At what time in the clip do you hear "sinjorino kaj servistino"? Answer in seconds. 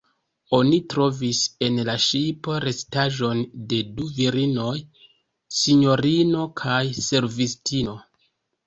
5.61-8.01